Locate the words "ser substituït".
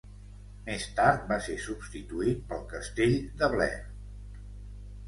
1.49-2.43